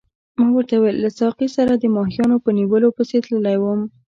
[0.39, 3.81] ما ورته وویل له ساقي سره د ماهیانو په نیولو پسې تللی وم.